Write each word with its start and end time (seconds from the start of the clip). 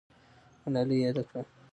ملالۍ 0.63 0.97
یاده 1.01 1.23
کړه. 1.27 1.41